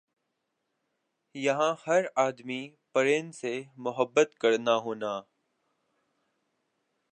یَہاں 1.35 1.73
ہَر 1.87 2.03
آدمی 2.15 2.61
پرند 2.93 3.35
سے 3.35 3.53
محبت 3.77 4.35
کرنا 4.35 4.75
ہونا۔ 4.77 5.13